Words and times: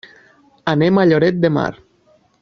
Anem 0.73 0.97
a 0.97 1.03
Lloret 1.11 1.37
de 1.45 1.51
Mar. 1.59 1.69